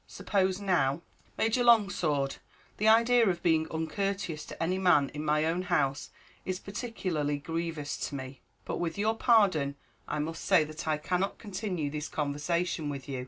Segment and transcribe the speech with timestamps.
[0.07, 1.03] Suppose now"
[1.37, 2.37] "Major Longsword,
[2.77, 6.09] the idea of being uncourteous to any man in my own house
[6.43, 9.75] is particularly grievous to me; but with your pardon
[10.07, 13.19] I must say that I cannot continue this conversation with you.